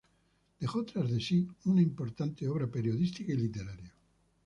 Dejó 0.59 0.83
tras 0.83 1.11
de 1.11 1.19
sí 1.19 1.47
una 1.65 1.79
importante 1.83 2.47
obra 2.49 2.65
periodística 2.65 3.33
y 3.33 3.37
literaria. 3.37 3.93